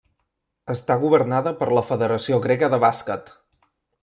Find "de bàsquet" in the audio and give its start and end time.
2.75-3.35